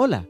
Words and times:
Hola, 0.00 0.28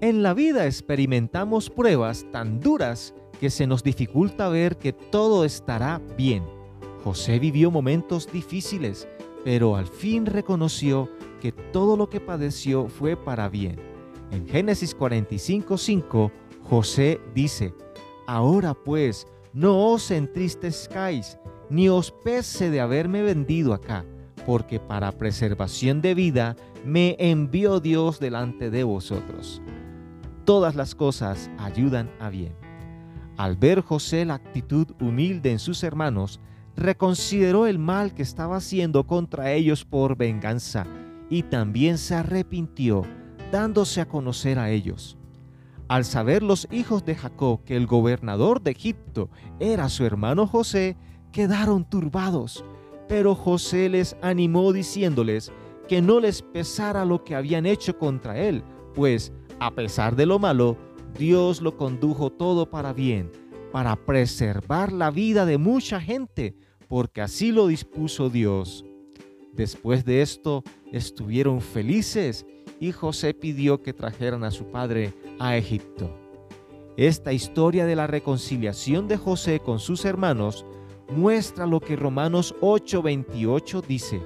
en 0.00 0.22
la 0.22 0.32
vida 0.32 0.64
experimentamos 0.64 1.68
pruebas 1.68 2.24
tan 2.32 2.60
duras 2.60 3.14
que 3.38 3.50
se 3.50 3.66
nos 3.66 3.82
dificulta 3.82 4.48
ver 4.48 4.78
que 4.78 4.94
todo 4.94 5.44
estará 5.44 6.00
bien. 6.16 6.42
José 7.04 7.38
vivió 7.38 7.70
momentos 7.70 8.32
difíciles, 8.32 9.06
pero 9.44 9.76
al 9.76 9.86
fin 9.86 10.24
reconoció 10.24 11.10
que 11.42 11.52
todo 11.52 11.98
lo 11.98 12.08
que 12.08 12.20
padeció 12.20 12.88
fue 12.88 13.14
para 13.14 13.50
bien. 13.50 13.76
En 14.30 14.48
Génesis 14.48 14.96
45:5, 14.96 16.32
José 16.62 17.20
dice, 17.34 17.74
Ahora 18.26 18.72
pues, 18.72 19.26
no 19.52 19.90
os 19.90 20.10
entristezcáis, 20.10 21.36
ni 21.68 21.90
os 21.90 22.12
pese 22.24 22.70
de 22.70 22.80
haberme 22.80 23.22
vendido 23.22 23.74
acá 23.74 24.06
porque 24.46 24.80
para 24.80 25.12
preservación 25.12 26.00
de 26.00 26.14
vida 26.14 26.56
me 26.84 27.16
envió 27.18 27.80
Dios 27.80 28.18
delante 28.20 28.70
de 28.70 28.84
vosotros. 28.84 29.62
Todas 30.44 30.74
las 30.74 30.94
cosas 30.94 31.50
ayudan 31.58 32.10
a 32.18 32.28
bien. 32.28 32.54
Al 33.36 33.56
ver 33.56 33.80
José 33.80 34.24
la 34.24 34.34
actitud 34.34 34.88
humilde 35.00 35.52
en 35.52 35.58
sus 35.58 35.82
hermanos, 35.82 36.40
reconsideró 36.76 37.66
el 37.66 37.78
mal 37.78 38.14
que 38.14 38.22
estaba 38.22 38.56
haciendo 38.56 39.06
contra 39.06 39.52
ellos 39.52 39.84
por 39.84 40.16
venganza 40.16 40.86
y 41.30 41.42
también 41.44 41.98
se 41.98 42.14
arrepintió, 42.14 43.02
dándose 43.50 44.00
a 44.00 44.08
conocer 44.08 44.58
a 44.58 44.70
ellos. 44.70 45.16
Al 45.88 46.04
saber 46.04 46.42
los 46.42 46.68
hijos 46.70 47.04
de 47.04 47.14
Jacob 47.14 47.64
que 47.64 47.76
el 47.76 47.86
gobernador 47.86 48.62
de 48.62 48.70
Egipto 48.70 49.28
era 49.60 49.88
su 49.88 50.04
hermano 50.04 50.46
José, 50.46 50.96
quedaron 51.32 51.84
turbados 51.84 52.64
pero 53.08 53.34
José 53.34 53.88
les 53.88 54.16
animó 54.22 54.72
diciéndoles 54.72 55.52
que 55.88 56.00
no 56.00 56.20
les 56.20 56.42
pesara 56.42 57.04
lo 57.04 57.24
que 57.24 57.34
habían 57.34 57.66
hecho 57.66 57.98
contra 57.98 58.38
él, 58.38 58.62
pues 58.94 59.32
a 59.58 59.70
pesar 59.72 60.16
de 60.16 60.26
lo 60.26 60.38
malo, 60.38 60.76
Dios 61.18 61.60
lo 61.60 61.76
condujo 61.76 62.30
todo 62.30 62.70
para 62.70 62.92
bien, 62.92 63.30
para 63.70 63.96
preservar 63.96 64.92
la 64.92 65.10
vida 65.10 65.44
de 65.44 65.58
mucha 65.58 66.00
gente, 66.00 66.54
porque 66.88 67.20
así 67.20 67.52
lo 67.52 67.66
dispuso 67.66 68.30
Dios. 68.30 68.84
Después 69.52 70.04
de 70.04 70.22
esto 70.22 70.64
estuvieron 70.92 71.60
felices 71.60 72.46
y 72.80 72.92
José 72.92 73.34
pidió 73.34 73.82
que 73.82 73.92
trajeran 73.92 74.44
a 74.44 74.50
su 74.50 74.66
padre 74.66 75.12
a 75.38 75.56
Egipto. 75.56 76.10
Esta 76.96 77.32
historia 77.32 77.86
de 77.86 77.96
la 77.96 78.06
reconciliación 78.06 79.08
de 79.08 79.16
José 79.16 79.60
con 79.60 79.78
sus 79.78 80.04
hermanos 80.04 80.66
muestra 81.10 81.66
lo 81.66 81.80
que 81.80 81.96
Romanos 81.96 82.54
8:28 82.60 83.82
dice. 83.82 84.22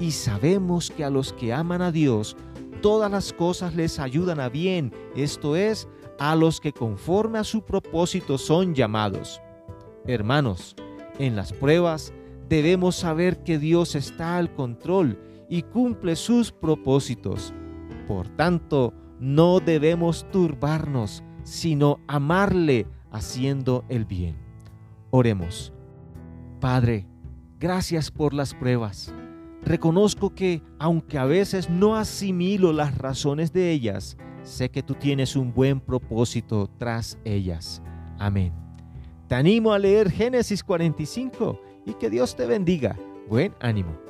Y 0.00 0.12
sabemos 0.12 0.90
que 0.90 1.04
a 1.04 1.10
los 1.10 1.32
que 1.32 1.52
aman 1.52 1.82
a 1.82 1.90
Dios, 1.90 2.36
todas 2.80 3.10
las 3.10 3.32
cosas 3.32 3.74
les 3.74 3.98
ayudan 3.98 4.40
a 4.40 4.48
bien, 4.48 4.92
esto 5.16 5.56
es, 5.56 5.88
a 6.18 6.34
los 6.36 6.60
que 6.60 6.72
conforme 6.72 7.38
a 7.38 7.44
su 7.44 7.62
propósito 7.62 8.38
son 8.38 8.74
llamados. 8.74 9.40
Hermanos, 10.06 10.76
en 11.18 11.36
las 11.36 11.52
pruebas 11.52 12.12
debemos 12.48 12.96
saber 12.96 13.42
que 13.42 13.58
Dios 13.58 13.94
está 13.94 14.36
al 14.36 14.52
control 14.54 15.18
y 15.48 15.62
cumple 15.62 16.16
sus 16.16 16.52
propósitos. 16.52 17.52
Por 18.06 18.28
tanto, 18.28 18.94
no 19.20 19.60
debemos 19.60 20.26
turbarnos, 20.30 21.22
sino 21.42 22.00
amarle 22.06 22.86
haciendo 23.10 23.84
el 23.88 24.04
bien. 24.04 24.36
Oremos. 25.10 25.72
Padre, 26.60 27.06
gracias 27.60 28.10
por 28.10 28.34
las 28.34 28.52
pruebas. 28.52 29.14
Reconozco 29.62 30.34
que, 30.34 30.62
aunque 30.78 31.18
a 31.18 31.24
veces 31.24 31.70
no 31.70 31.96
asimilo 31.96 32.72
las 32.72 32.98
razones 32.98 33.52
de 33.52 33.70
ellas, 33.70 34.16
sé 34.42 34.70
que 34.70 34.82
tú 34.82 34.94
tienes 34.94 35.36
un 35.36 35.52
buen 35.52 35.80
propósito 35.80 36.68
tras 36.78 37.18
ellas. 37.24 37.82
Amén. 38.18 38.52
Te 39.28 39.34
animo 39.34 39.72
a 39.72 39.78
leer 39.78 40.10
Génesis 40.10 40.64
45 40.64 41.60
y 41.86 41.94
que 41.94 42.10
Dios 42.10 42.34
te 42.34 42.46
bendiga. 42.46 42.96
Buen 43.28 43.54
ánimo. 43.60 44.07